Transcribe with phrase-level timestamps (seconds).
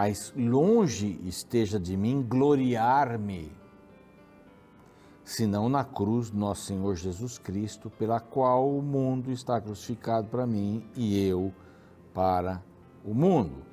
[0.00, 3.50] mas longe esteja de mim gloriar-me,
[5.24, 10.46] senão na cruz do nosso Senhor Jesus Cristo, pela qual o mundo está crucificado para
[10.46, 11.52] mim e eu
[12.14, 12.62] para
[13.04, 13.66] o mundo.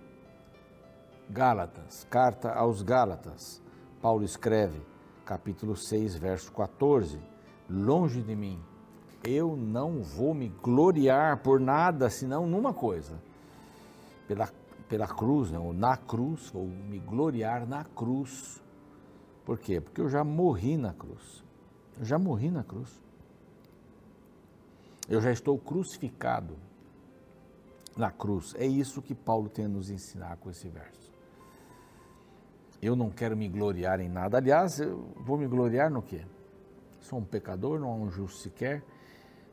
[1.30, 3.62] Gálatas, carta aos Gálatas.
[4.02, 4.82] Paulo escreve,
[5.24, 7.20] capítulo 6, verso 14:
[7.70, 8.60] Longe de mim,
[9.24, 13.14] eu não vou me gloriar por nada senão numa coisa,
[14.28, 14.50] pela
[14.88, 18.62] pela cruz, né, ou na cruz, ou me gloriar na cruz.
[19.44, 19.82] Por quê?
[19.82, 21.44] Porque eu já morri na cruz.
[21.98, 23.00] Eu já morri na cruz.
[25.08, 26.56] Eu já estou crucificado
[27.96, 28.54] na cruz.
[28.58, 31.14] É isso que Paulo tem a nos ensinar com esse verso.
[32.82, 34.38] Eu não quero me gloriar em nada.
[34.38, 36.26] Aliás, eu vou me gloriar no quê?
[37.02, 38.84] Sou um pecador, não há um justo sequer,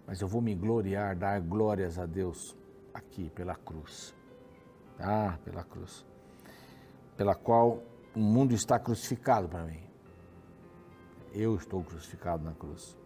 [0.07, 2.57] mas eu vou me gloriar, dar glórias a Deus
[2.93, 4.15] aqui pela cruz.
[4.99, 6.05] Ah, pela cruz.
[7.17, 7.83] Pela qual
[8.15, 9.83] o mundo está crucificado para mim.
[11.33, 12.97] Eu estou crucificado na cruz.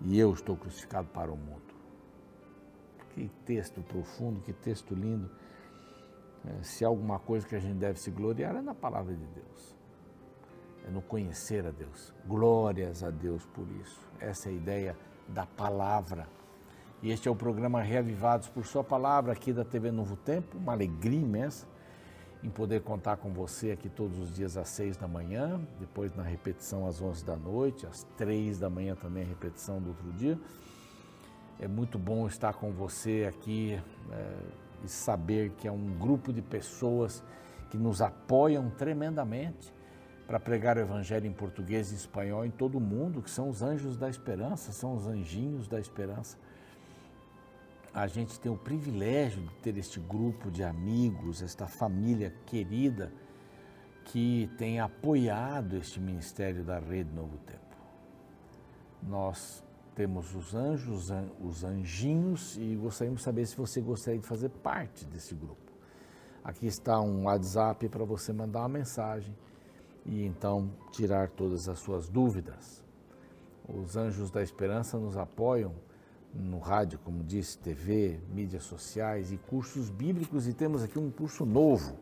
[0.00, 1.74] E eu estou crucificado para o mundo.
[3.10, 5.30] Que texto profundo, que texto lindo.
[6.44, 9.26] É, se há alguma coisa que a gente deve se gloriar é na palavra de
[9.26, 9.76] Deus.
[10.86, 12.12] É no conhecer a Deus.
[12.26, 14.00] Glórias a Deus por isso.
[14.20, 16.28] Essa é a ideia da palavra.
[17.04, 20.56] E este é o programa Reavivados por Sua Palavra, aqui da TV Novo Tempo.
[20.56, 21.66] Uma alegria imensa
[22.42, 26.22] em poder contar com você aqui todos os dias às seis da manhã, depois na
[26.22, 30.40] repetição às onze da noite, às três da manhã também a repetição do outro dia.
[31.60, 33.78] É muito bom estar com você aqui
[34.10, 34.36] é,
[34.82, 37.22] e saber que é um grupo de pessoas
[37.68, 39.74] que nos apoiam tremendamente
[40.26, 43.62] para pregar o Evangelho em português e espanhol em todo o mundo, que são os
[43.62, 46.38] anjos da esperança, são os anjinhos da esperança
[47.94, 53.12] a gente tem o privilégio de ter este grupo de amigos, esta família querida
[54.06, 57.60] que tem apoiado este ministério da Rede Novo Tempo.
[59.00, 59.62] Nós
[59.94, 61.08] temos os anjos,
[61.40, 65.72] os anjinhos e gostaríamos de saber se você gostaria de fazer parte desse grupo.
[66.42, 69.34] Aqui está um WhatsApp para você mandar uma mensagem
[70.04, 72.82] e então tirar todas as suas dúvidas.
[73.68, 75.72] Os anjos da esperança nos apoiam
[76.34, 80.48] no rádio, como disse, TV, mídias sociais e cursos bíblicos.
[80.48, 81.96] E temos aqui um curso novo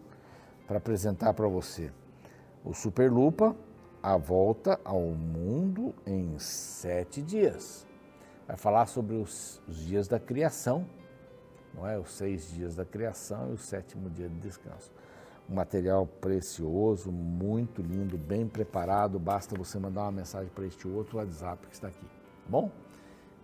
[0.67, 1.93] para apresentar para você.
[2.65, 3.55] O Superlupa,
[4.03, 7.87] a volta ao mundo em sete dias.
[8.47, 10.87] Vai falar sobre os, os dias da criação,
[11.75, 11.99] não é?
[11.99, 14.91] Os seis dias da criação e o sétimo dia de descanso.
[15.49, 19.19] Um material precioso, muito lindo, bem preparado.
[19.19, 22.07] Basta você mandar uma mensagem para este outro WhatsApp que está aqui.
[22.07, 22.71] Tá bom?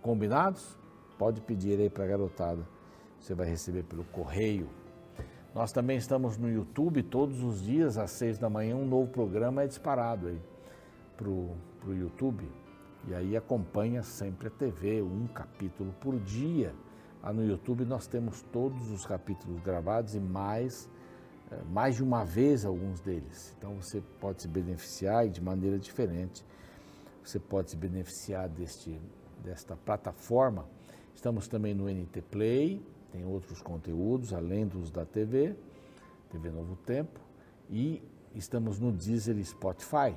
[0.01, 0.78] Combinados?
[1.19, 2.65] Pode pedir aí para a garotada.
[3.19, 4.69] Você vai receber pelo correio.
[5.53, 9.63] Nós também estamos no YouTube todos os dias, às seis da manhã, um novo programa
[9.63, 10.41] é disparado aí
[11.17, 12.49] para o YouTube.
[13.05, 16.73] E aí acompanha sempre a TV, um capítulo por dia.
[17.21, 20.89] Lá no YouTube nós temos todos os capítulos gravados e mais,
[21.51, 23.53] eh, mais de uma vez alguns deles.
[23.57, 26.45] Então você pode se beneficiar e de maneira diferente.
[27.21, 28.97] Você pode se beneficiar deste,
[29.43, 30.78] desta plataforma
[31.15, 32.81] Estamos também no NT Play,
[33.11, 35.55] tem outros conteúdos além dos da TV,
[36.29, 37.19] TV Novo Tempo,
[37.69, 38.01] e
[38.35, 40.15] estamos no Deezer Spotify.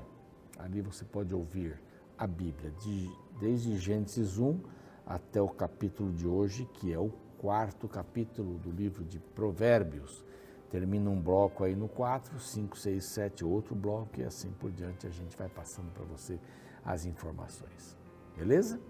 [0.58, 1.80] Ali você pode ouvir
[2.16, 3.10] a Bíblia, de,
[3.41, 4.60] desde Gênesis 1
[5.06, 10.24] até o capítulo de hoje, que é o quarto capítulo do livro de Provérbios.
[10.70, 15.06] Termina um bloco aí no 4, 5, 6, 7, outro bloco e assim por diante
[15.06, 16.38] a gente vai passando para você
[16.84, 17.97] as informações.
[18.36, 18.80] Beleza?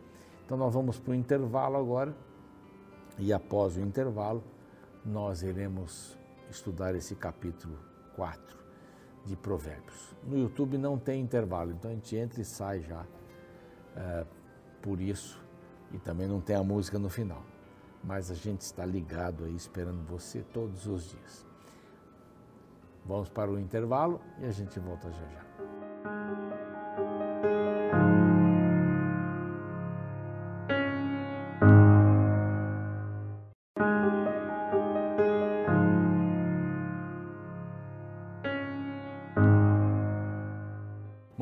[0.52, 2.14] Então nós vamos para o intervalo agora
[3.18, 4.44] e após o intervalo
[5.02, 6.14] nós iremos
[6.50, 7.78] estudar esse capítulo
[8.16, 8.58] 4
[9.25, 10.14] de Provérbios.
[10.22, 13.02] No YouTube não tem intervalo, então a gente entra e sai já
[13.96, 14.26] é,
[14.82, 15.43] por isso
[15.90, 17.43] e também não tem a música no final.
[18.04, 21.46] Mas a gente está ligado aí esperando você todos os dias.
[23.06, 25.41] Vamos para o intervalo e a gente volta já já.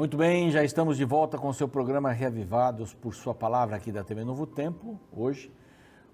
[0.01, 3.93] Muito bem, já estamos de volta com o seu programa Reavivados por Sua Palavra aqui
[3.93, 4.99] da TV Novo Tempo.
[5.13, 5.53] Hoje,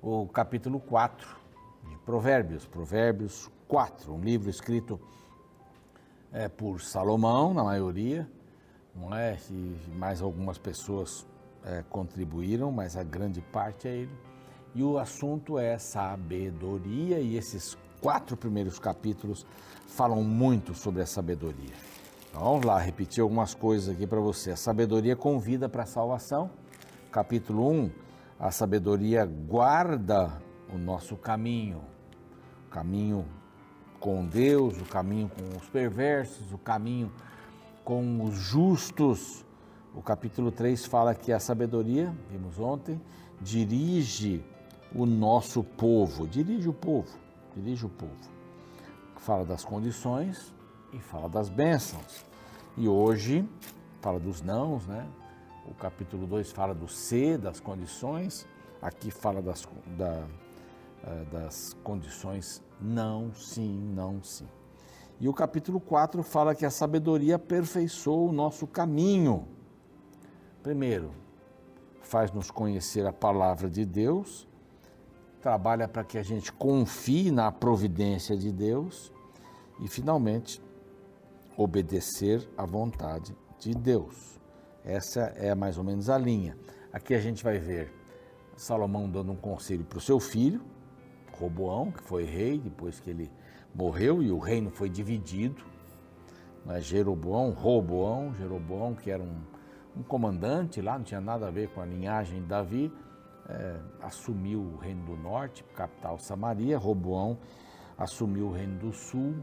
[0.02, 1.24] o capítulo 4
[1.88, 4.98] de Provérbios, Provérbios 4, um livro escrito
[6.32, 8.28] é, por Salomão, na maioria,
[8.92, 9.38] não é?
[9.48, 11.24] E mais algumas pessoas
[11.64, 14.18] é, contribuíram, mas a grande parte é ele.
[14.74, 19.46] E o assunto é sabedoria, e esses quatro primeiros capítulos
[19.86, 21.95] falam muito sobre a sabedoria.
[22.36, 24.50] Então, vamos lá, repetir algumas coisas aqui para você.
[24.50, 26.50] A sabedoria convida para a salvação.
[27.10, 27.90] Capítulo 1,
[28.38, 30.36] a sabedoria guarda
[30.70, 31.80] o nosso caminho.
[32.66, 33.24] O caminho
[33.98, 37.10] com Deus, o caminho com os perversos, o caminho
[37.82, 39.42] com os justos.
[39.94, 43.00] O capítulo 3 fala que a sabedoria, vimos ontem,
[43.40, 44.44] dirige
[44.94, 47.16] o nosso povo, dirige o povo,
[47.54, 48.12] dirige o povo.
[49.16, 50.54] Fala das condições
[50.92, 52.24] e fala das bênçãos.
[52.76, 53.48] E hoje
[54.00, 55.06] fala dos nãos, né?
[55.68, 58.46] O capítulo 2 fala do ser, das condições.
[58.80, 59.66] Aqui fala das,
[59.96, 60.24] da,
[61.04, 64.46] eh, das condições não, sim, não, sim.
[65.18, 69.48] E o capítulo 4 fala que a sabedoria aperfeiçoou o nosso caminho.
[70.62, 71.10] Primeiro,
[72.02, 74.46] faz-nos conhecer a palavra de Deus,
[75.40, 79.12] trabalha para que a gente confie na providência de Deus
[79.80, 80.60] e, finalmente,
[81.56, 84.40] obedecer à vontade de Deus.
[84.84, 86.56] Essa é mais ou menos a linha.
[86.92, 87.92] Aqui a gente vai ver
[88.56, 90.62] Salomão dando um conselho para o seu filho,
[91.32, 93.30] Roboão, que foi rei depois que ele
[93.74, 95.62] morreu e o reino foi dividido.
[96.64, 96.80] Né?
[96.80, 99.42] Jeroboão, Roboão, Jeroboão, que era um,
[99.96, 102.92] um, comandante lá, não tinha nada a ver com a linhagem de Davi,
[103.48, 106.78] é, assumiu o reino do norte, capital Samaria.
[106.78, 107.38] Roboão
[107.98, 109.36] assumiu o reino do sul,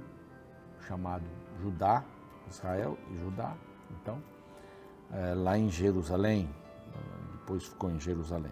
[0.88, 1.24] chamado
[1.62, 2.04] Judá,
[2.50, 3.56] Israel e Judá.
[4.02, 4.22] Então,
[5.12, 6.50] é, lá em Jerusalém,
[7.44, 8.52] depois ficou em Jerusalém.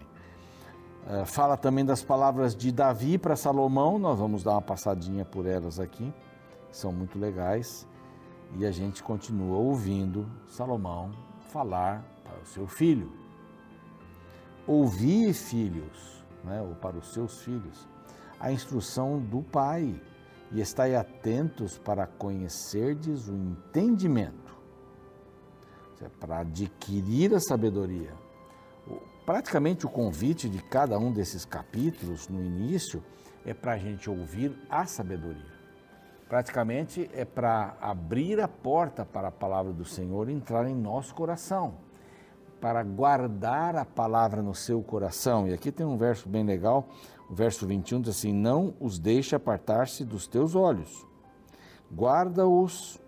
[1.06, 5.46] É, fala também das palavras de Davi para Salomão, nós vamos dar uma passadinha por
[5.46, 6.12] elas aqui,
[6.70, 7.86] são muito legais,
[8.56, 11.10] e a gente continua ouvindo Salomão
[11.50, 13.10] falar para o seu filho.
[14.66, 17.88] Ouvi, filhos, né, ou para os seus filhos,
[18.38, 20.00] a instrução do pai,
[20.52, 24.56] e estai atentos para conhecerdes o entendimento,
[26.20, 28.12] para adquirir a sabedoria.
[29.24, 33.02] Praticamente o convite de cada um desses capítulos no início
[33.44, 35.52] é para a gente ouvir a sabedoria.
[36.28, 41.74] Praticamente é para abrir a porta para a palavra do Senhor entrar em nosso coração,
[42.62, 45.46] para guardar a palavra no seu coração.
[45.46, 46.88] E aqui tem um verso bem legal,
[47.28, 51.04] o verso 21 diz assim: Não os deixe apartar-se dos teus olhos,
[51.94, 52.98] guarda-os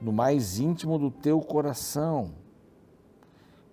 [0.00, 2.32] no mais íntimo do teu coração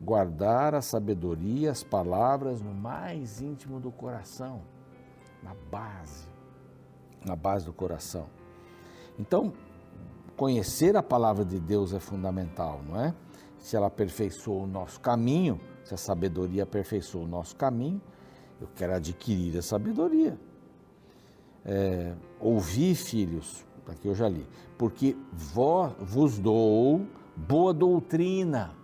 [0.01, 4.61] guardar a sabedoria, as palavras no mais íntimo do coração,
[5.41, 6.27] na base,
[7.25, 8.27] na base do coração.
[9.17, 9.53] Então,
[10.35, 13.13] conhecer a palavra de Deus é fundamental, não é?
[13.65, 17.99] Se ela aperfeiçoa o nosso caminho, se a sabedoria aperfeiçoa o nosso caminho,
[18.61, 20.37] eu quero adquirir a sabedoria.
[21.65, 24.45] É, ouvir, filhos, aqui eu já li,
[24.77, 28.75] porque vos dou boa doutrina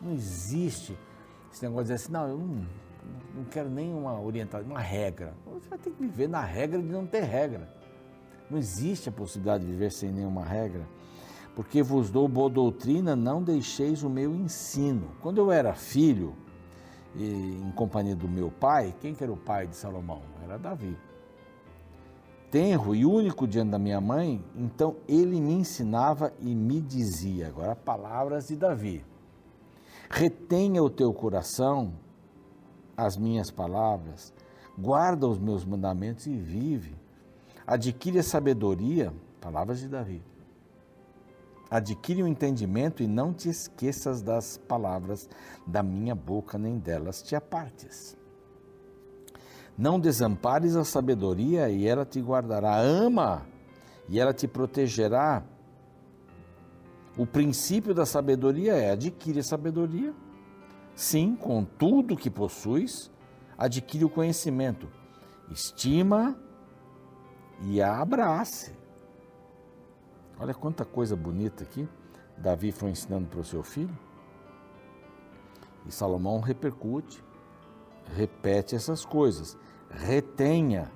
[0.00, 0.96] não existe
[1.52, 2.66] esse negócio de dizer assim, não, eu não,
[3.34, 5.34] não quero nenhuma orientação, uma regra.
[5.52, 7.68] Você vai ter que viver na regra de não ter regra.
[8.50, 10.88] Não existe a possibilidade de viver sem nenhuma regra.
[11.54, 15.12] Porque vos dou boa doutrina, não deixeis o meu ensino.
[15.20, 16.34] Quando eu era filho,
[17.16, 20.20] em companhia do meu pai, quem que era o pai de Salomão?
[20.42, 20.96] Era Davi.
[22.50, 27.74] Tenro e único diante da minha mãe, então ele me ensinava e me dizia, agora
[27.74, 29.04] palavras de Davi
[30.14, 31.92] retenha o teu coração
[32.96, 34.32] as minhas palavras,
[34.78, 36.94] guarda os meus mandamentos e vive.
[37.66, 40.22] Adquire a sabedoria, palavras de Davi.
[41.76, 45.28] Adquire o entendimento e não te esqueças das palavras
[45.66, 48.16] da minha boca, nem delas te apartes.
[49.76, 52.78] Não desampares a sabedoria e ela te guardará.
[52.78, 53.44] Ama
[54.08, 55.42] e ela te protegerá
[57.16, 60.12] o princípio da sabedoria é adquire sabedoria.
[60.96, 63.10] Sim, com tudo que possuis,
[63.56, 64.88] adquire o conhecimento.
[65.50, 66.36] Estima
[67.62, 68.72] e a abrace.
[70.38, 71.88] Olha quanta coisa bonita aqui.
[72.36, 73.96] Davi foi ensinando para o seu filho.
[75.86, 77.22] E Salomão repercute,
[78.16, 79.56] repete essas coisas.
[79.90, 80.90] Retenha,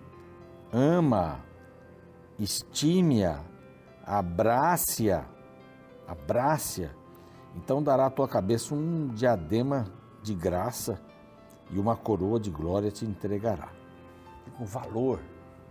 [0.73, 1.41] ama,
[2.39, 3.41] estime-a,
[4.05, 5.27] abrace-a
[6.09, 6.89] abrace-a,
[7.55, 9.87] então dará à tua cabeça um diadema
[10.23, 10.99] de graça
[11.71, 13.69] e uma coroa de glória te entregará.
[14.59, 15.21] O valor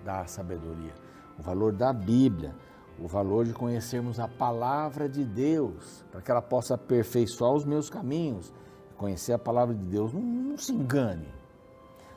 [0.06, 0.94] da sabedoria,
[1.40, 2.56] o valor da Bíblia,
[3.00, 7.90] o valor de conhecermos a palavra de Deus, para que ela possa aperfeiçoar os meus
[7.90, 8.52] caminhos.
[8.98, 11.28] Conhecer a palavra de Deus, não, não se engane.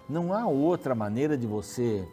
[0.09, 2.07] Não há outra maneira de você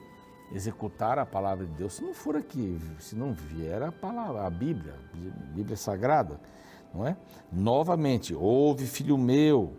[0.52, 4.50] executar a palavra de Deus se não for aqui, se não vier a palavra, a
[4.50, 6.40] Bíblia, a Bíblia Sagrada,
[6.94, 7.18] não é?
[7.52, 9.74] Novamente, ouve, filho meu.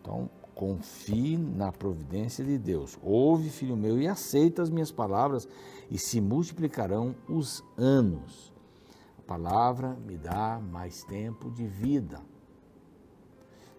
[0.00, 2.98] Então, confie na providência de Deus.
[3.00, 5.48] Ouve, filho meu, e aceita as minhas palavras,
[5.88, 8.52] e se multiplicarão os anos.
[9.16, 12.20] A palavra me dá mais tempo de vida.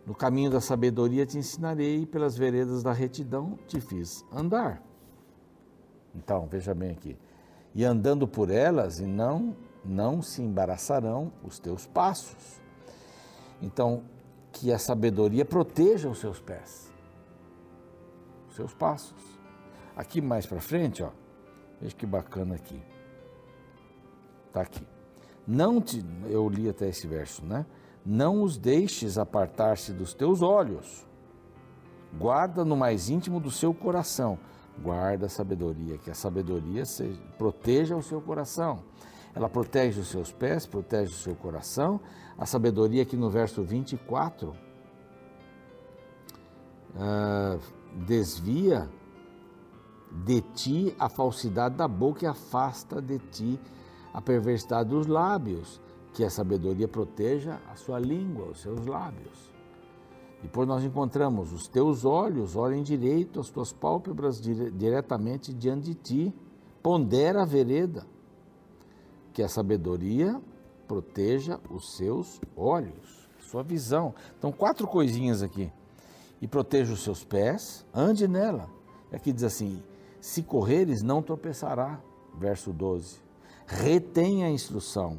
[0.06, 4.82] No caminho da sabedoria te ensinarei, pelas veredas da retidão te fiz andar.
[6.16, 7.18] Então, veja bem aqui.
[7.76, 12.62] E andando por elas, e não, não se embaraçarão os teus passos.
[13.62, 14.02] Então,
[14.52, 16.92] que a sabedoria proteja os seus pés,
[18.50, 19.40] os seus passos.
[19.96, 21.10] Aqui mais para frente, ó,
[21.82, 22.82] veja que bacana aqui.
[24.52, 24.88] Tá aqui.
[25.46, 27.66] Não te, eu li até esse verso, né?
[28.06, 31.06] Não os deixes apartar-se dos teus olhos.
[32.18, 34.40] Guarda no mais íntimo do seu coração
[34.82, 38.84] guarda a sabedoria, que a sabedoria seja, proteja o seu coração.
[39.34, 42.00] Ela protege os seus pés, protege o seu coração.
[42.38, 44.56] A sabedoria, aqui no verso 24, uh,
[46.98, 47.58] ah,
[48.08, 48.90] desvia
[50.26, 53.60] de ti a falsidade da boca e afasta de ti
[54.14, 55.80] a perversidade dos lábios.
[56.14, 59.50] Que a sabedoria proteja a sua língua, os seus lábios.
[60.42, 65.96] Depois nós encontramos os teus olhos olhem direito, as tuas pálpebras dire diretamente diante de
[65.96, 66.34] ti.
[66.82, 68.08] Pondera a vereda,
[69.40, 70.38] que a sabedoria
[70.86, 74.14] proteja os seus olhos, sua visão.
[74.38, 75.72] Então, quatro coisinhas aqui.
[76.42, 78.70] E proteja os seus pés, ande nela.
[79.14, 79.82] Aqui diz assim:
[80.20, 82.02] se correres, não tropeçará.
[82.38, 83.22] Verso 12.
[83.66, 85.18] Retém a instrução.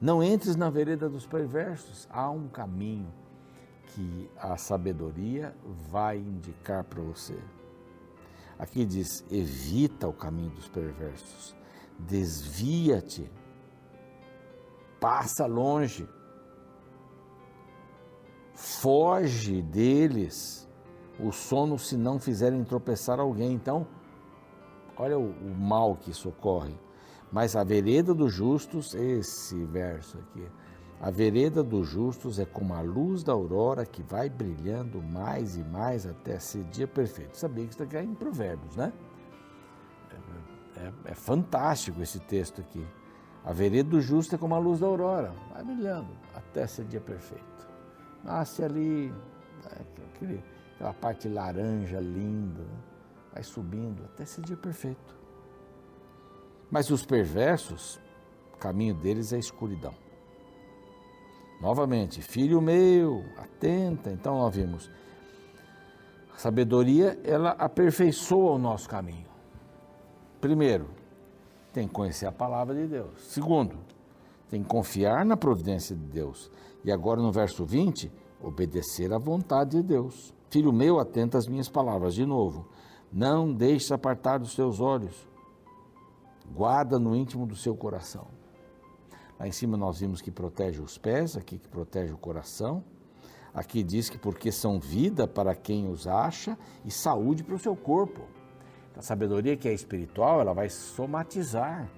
[0.00, 2.08] Não entres na vereda dos perversos.
[2.10, 3.14] Há um caminho
[3.94, 5.54] que a sabedoria
[5.88, 7.38] vai indicar para você.
[8.58, 11.54] Aqui diz: evita o caminho dos perversos,
[11.98, 13.30] desvia-te,
[15.00, 16.08] passa longe,
[18.54, 20.68] foge deles,
[21.18, 23.52] o sono se não fizerem tropeçar alguém.
[23.52, 23.86] Então,
[24.96, 26.74] olha o, o mal que isso ocorre.
[27.30, 30.46] Mas a vereda dos justos, esse verso aqui,
[31.00, 35.64] a vereda dos justos é como a luz da aurora que vai brilhando mais e
[35.64, 37.36] mais até ser dia perfeito.
[37.36, 38.92] Sabia que isso aqui é em Provérbios, né?
[40.76, 42.86] É, é, fantástico esse texto aqui.
[43.44, 47.00] A vereda do justo é como a luz da aurora, vai brilhando até ser dia
[47.00, 47.68] perfeito.
[48.22, 49.10] Nasce ali,
[49.64, 52.78] né, aquele, aquela parte laranja linda, né?
[53.32, 55.16] vai subindo até ser dia perfeito.
[56.70, 58.00] Mas os perversos,
[58.54, 59.94] o caminho deles é escuridão.
[61.60, 64.10] Novamente, filho meu, atenta.
[64.10, 64.90] Então nós vimos,
[66.34, 69.31] a sabedoria, ela aperfeiçoa o nosso caminho.
[70.42, 70.88] Primeiro,
[71.72, 73.12] tem que conhecer a palavra de Deus.
[73.28, 73.76] Segundo,
[74.50, 76.50] tem que confiar na providência de Deus.
[76.84, 78.10] E agora no verso 20,
[78.42, 80.34] obedecer à vontade de Deus.
[80.50, 82.12] Filho meu, atenta às minhas palavras.
[82.12, 82.66] De novo,
[83.12, 85.28] não deixe apartar dos teus olhos.
[86.52, 88.26] Guarda no íntimo do seu coração.
[89.38, 92.82] Lá em cima nós vimos que protege os pés, aqui que protege o coração.
[93.54, 97.76] Aqui diz que porque são vida para quem os acha e saúde para o seu
[97.76, 98.22] corpo.
[98.96, 101.88] A sabedoria que é espiritual, ela vai somatizar,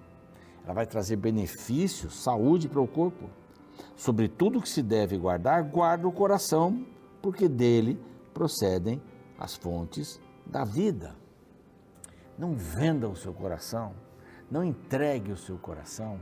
[0.65, 3.29] ela vai trazer benefícios, saúde para o corpo.
[3.97, 6.87] Sobre tudo que se deve guardar, guarda o coração,
[7.21, 8.01] porque dele
[8.33, 9.03] procedem
[9.39, 11.15] as fontes da vida.
[12.39, 13.93] Não venda o seu coração,
[14.51, 16.21] não entregue o seu coração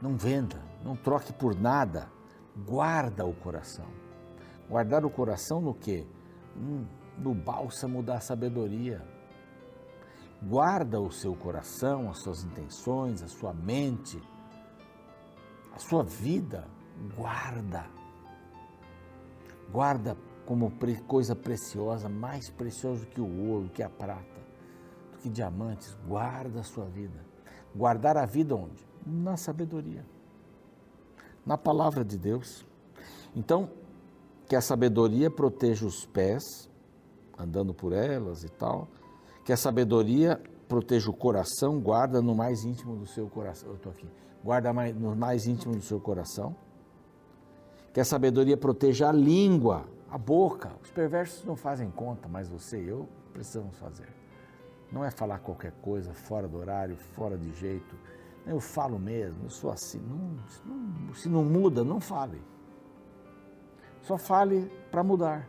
[0.00, 2.08] não venda, não troque por nada.
[2.66, 3.86] Guarda o coração.
[4.68, 6.06] Guardar o coração no quê?
[6.56, 6.84] Hum,
[7.18, 9.02] no bálsamo da sabedoria.
[10.42, 14.20] Guarda o seu coração, as suas intenções, a sua mente,
[15.74, 16.66] a sua vida.
[17.16, 17.86] Guarda.
[19.70, 20.72] Guarda como
[21.06, 24.40] coisa preciosa, mais preciosa que o ouro, que a prata,
[25.12, 25.96] do que diamantes.
[26.06, 27.24] Guarda a sua vida.
[27.74, 28.86] Guardar a vida onde?
[29.06, 30.04] na sabedoria,
[31.44, 32.66] na palavra de Deus.
[33.34, 33.70] Então,
[34.48, 36.68] que a sabedoria proteja os pés,
[37.38, 38.88] andando por elas e tal,
[39.44, 43.68] que a sabedoria proteja o coração, guarda no mais íntimo do seu coração.
[43.70, 44.08] Eu estou aqui.
[44.42, 46.54] Guarda no mais íntimo do seu coração.
[47.92, 50.72] Que a sabedoria proteja a língua, a boca.
[50.82, 54.08] Os perversos não fazem conta, mas você e eu precisamos fazer.
[54.90, 57.94] Não é falar qualquer coisa fora do horário, fora de jeito
[58.46, 59.98] eu falo mesmo, eu sou assim.
[59.98, 62.40] Não, se, não, se não muda, não fale.
[64.02, 65.48] Só fale para mudar.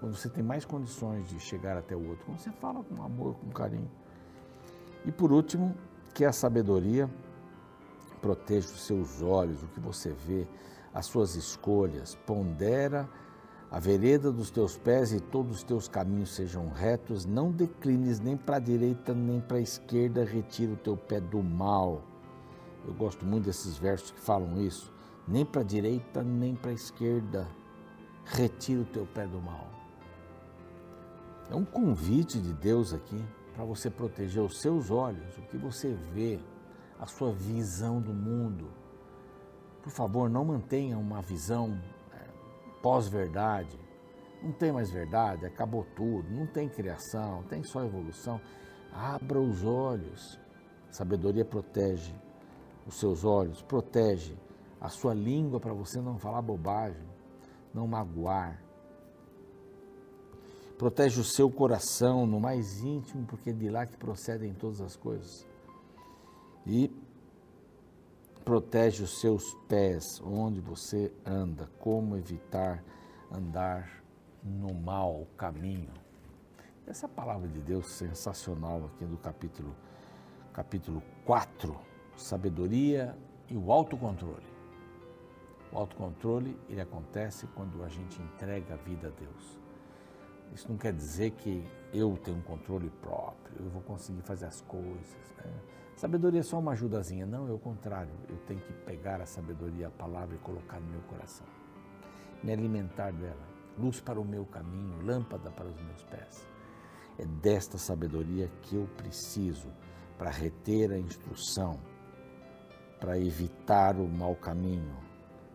[0.00, 3.34] Quando você tem mais condições de chegar até o outro, quando você fala com amor,
[3.36, 3.90] com carinho.
[5.04, 5.74] E por último,
[6.14, 7.10] que a sabedoria
[8.20, 10.46] proteja os seus olhos, o que você vê,
[10.92, 13.08] as suas escolhas, pondera
[13.70, 18.36] a vereda dos teus pés e todos os teus caminhos sejam retos, não declines nem
[18.36, 22.02] para a direita nem para a esquerda, retira o teu pé do mal.
[22.86, 24.92] Eu gosto muito desses versos que falam isso.
[25.26, 27.48] Nem para a direita nem para a esquerda,
[28.24, 29.75] retira o teu pé do mal.
[31.50, 33.24] É um convite de Deus aqui
[33.54, 36.40] para você proteger os seus olhos, o que você vê,
[36.98, 38.68] a sua visão do mundo.
[39.82, 41.80] Por favor, não mantenha uma visão
[42.12, 42.18] é,
[42.82, 43.78] pós-verdade.
[44.42, 48.40] Não tem mais verdade, acabou tudo, não tem criação, tem só evolução.
[48.92, 50.38] Abra os olhos.
[50.90, 52.14] Sabedoria protege
[52.86, 54.36] os seus olhos, protege
[54.80, 57.06] a sua língua para você não falar bobagem,
[57.72, 58.62] não magoar,
[60.78, 64.94] Protege o seu coração no mais íntimo, porque é de lá que procedem todas as
[64.94, 65.46] coisas.
[66.66, 66.90] E
[68.44, 72.84] protege os seus pés, onde você anda, como evitar
[73.32, 74.04] andar
[74.42, 75.92] no mau caminho.
[76.86, 79.74] Essa palavra de Deus sensacional aqui do capítulo
[80.52, 81.76] capítulo 4,
[82.16, 83.14] sabedoria
[83.50, 84.46] e o autocontrole.
[85.70, 89.65] O autocontrole ele acontece quando a gente entrega a vida a Deus.
[90.52, 94.60] Isso não quer dizer que eu tenho um controle próprio, eu vou conseguir fazer as
[94.62, 95.34] coisas.
[95.38, 95.52] Né?
[95.96, 97.24] Sabedoria é só uma ajudazinha.
[97.24, 98.12] Não, é o contrário.
[98.28, 101.46] Eu tenho que pegar a sabedoria, a palavra e colocar no meu coração.
[102.42, 103.46] Me alimentar dela.
[103.78, 106.46] Luz para o meu caminho, lâmpada para os meus pés.
[107.18, 109.68] É desta sabedoria que eu preciso
[110.18, 111.78] para reter a instrução,
[113.00, 114.96] para evitar o mau caminho,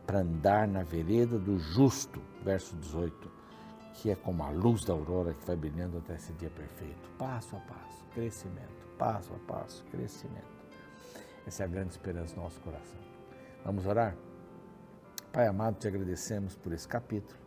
[0.06, 2.20] para andar na vereda do justo.
[2.44, 3.41] Verso 18
[3.94, 7.10] que é como a luz da aurora que vai brilhando até esse dia perfeito.
[7.18, 10.62] Passo a passo, crescimento, passo a passo, crescimento.
[11.46, 13.00] Essa é a grande esperança do nosso coração.
[13.66, 14.16] Vamos orar?
[15.32, 17.40] Pai amado, te agradecemos por esse capítulo.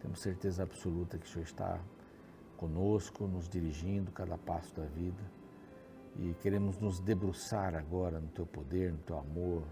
[0.00, 1.80] Temos certeza absoluta que o Senhor está
[2.56, 5.22] conosco, nos dirigindo cada passo da vida.
[6.16, 9.62] E queremos nos debruçar agora no teu poder, no teu amor,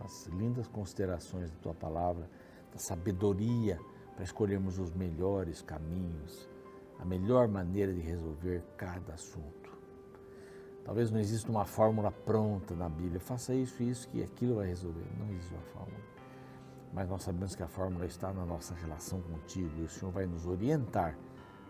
[0.00, 2.28] nas lindas considerações da tua palavra,
[2.72, 3.78] da sabedoria
[4.14, 6.48] para escolhermos os melhores caminhos,
[6.98, 9.72] a melhor maneira de resolver cada assunto.
[10.84, 15.06] Talvez não exista uma fórmula pronta na Bíblia, faça isso, isso, que aquilo vai resolver.
[15.18, 16.00] Não existe uma fórmula.
[16.92, 20.26] Mas nós sabemos que a fórmula está na nossa relação contigo e o Senhor vai
[20.26, 21.16] nos orientar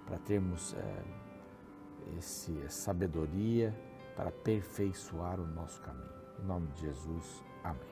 [0.07, 3.73] para termos é, esse, essa sabedoria
[4.17, 6.11] para aperfeiçoar o nosso caminho.
[6.43, 7.83] Em nome de Jesus, amém.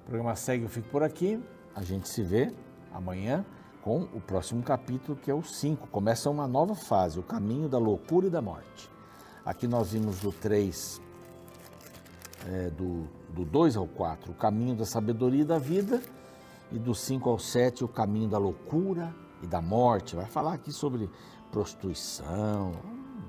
[0.00, 1.42] O programa segue, eu fico por aqui.
[1.74, 2.52] A gente se vê
[2.92, 3.44] amanhã
[3.82, 5.88] com o próximo capítulo, que é o 5.
[5.88, 8.90] Começa uma nova fase, o caminho da loucura e da morte.
[9.44, 11.02] Aqui nós vimos do 3,
[12.46, 16.00] é, do, do 2 ao 4, o caminho da sabedoria e da vida,
[16.72, 20.16] e do 5 ao 7, o caminho da loucura e da morte.
[20.16, 21.10] Vai falar aqui sobre
[21.50, 22.72] prostituição,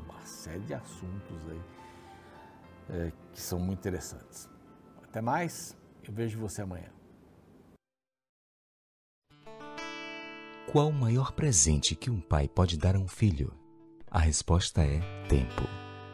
[0.05, 1.61] uma série de assuntos aí
[2.89, 4.49] é, que são muito interessantes.
[5.03, 6.89] Até mais, eu vejo você amanhã.
[10.75, 13.53] Qual o maior presente que um pai pode dar a um filho?
[14.11, 15.63] A resposta é tempo.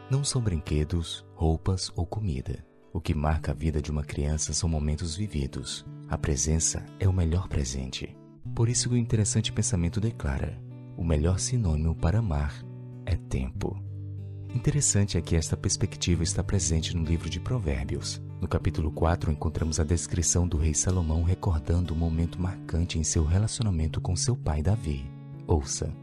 [0.08, 2.64] Não são brinquedos, roupas ou comida.
[2.92, 5.84] O que marca a vida de uma criança são momentos vividos.
[6.08, 8.16] A presença é o melhor presente.
[8.54, 10.56] Por isso o interessante pensamento declara:
[10.96, 12.64] o melhor sinônimo para amar
[13.04, 13.76] é tempo.
[14.54, 18.22] Interessante é que esta perspectiva está presente no livro de Provérbios.
[18.42, 23.24] No capítulo 4, encontramos a descrição do rei Salomão recordando um momento marcante em seu
[23.24, 25.08] relacionamento com seu pai Davi.
[25.46, 25.94] Ouça: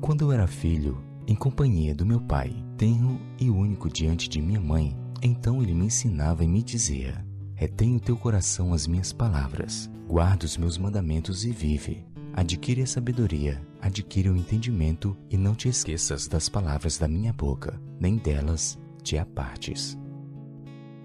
[0.00, 4.60] Quando eu era filho, em companhia do meu pai, tenro e único diante de minha
[4.60, 9.88] mãe, então ele me ensinava e me dizia: Retém o teu coração as minhas palavras,
[10.08, 12.04] guarda os meus mandamentos e vive.
[12.32, 17.80] Adquire a sabedoria, adquire o entendimento e não te esqueças das palavras da minha boca,
[18.00, 19.96] nem delas te apartes.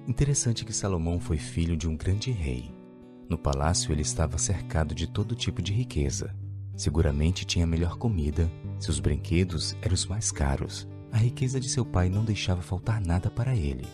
[0.07, 2.73] Interessante que Salomão foi filho de um grande rei.
[3.29, 6.35] No palácio ele estava cercado de todo tipo de riqueza.
[6.75, 10.87] Seguramente tinha melhor comida, seus brinquedos eram os mais caros.
[11.11, 13.87] A riqueza de seu pai não deixava faltar nada para ele.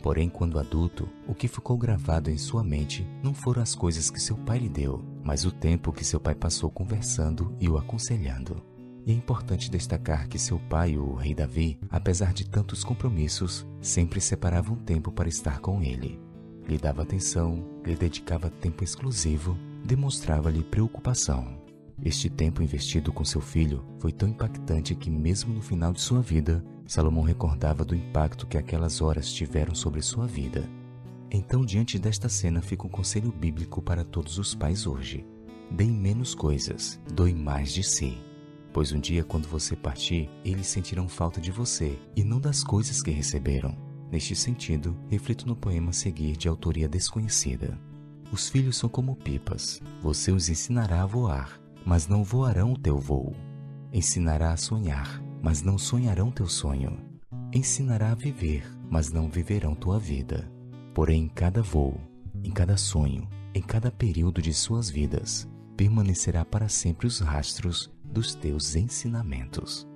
[0.00, 4.20] Porém, quando adulto, o que ficou gravado em sua mente não foram as coisas que
[4.20, 8.62] seu pai lhe deu, mas o tempo que seu pai passou conversando e o aconselhando.
[9.08, 14.20] E é importante destacar que seu pai, o rei Davi, apesar de tantos compromissos, sempre
[14.20, 16.20] separava um tempo para estar com ele.
[16.68, 21.58] Lhe dava atenção, lhe dedicava tempo exclusivo, demonstrava-lhe preocupação.
[22.04, 26.20] Este tempo investido com seu filho foi tão impactante que, mesmo no final de sua
[26.20, 30.68] vida, Salomão recordava do impacto que aquelas horas tiveram sobre sua vida.
[31.30, 35.24] Então, diante desta cena, fica um conselho bíblico para todos os pais hoje:
[35.70, 38.27] deem menos coisas, doe mais de si.
[38.78, 43.02] Pois um dia, quando você partir, eles sentirão falta de você e não das coisas
[43.02, 43.76] que receberam.
[44.08, 47.76] Neste sentido, reflito no poema a seguir de autoria desconhecida.
[48.30, 52.98] Os filhos são como pipas, você os ensinará a voar mas não voarão o teu
[52.98, 53.34] voo.
[53.92, 57.00] Ensinará a sonhar, mas não sonharão teu sonho.
[57.52, 60.48] Ensinará a viver, mas não viverão tua vida.
[60.94, 62.00] Porém, em cada voo,
[62.44, 68.34] em cada sonho, em cada período de suas vidas, permanecerá para sempre os rastros dos
[68.34, 69.86] teus ensinamentos.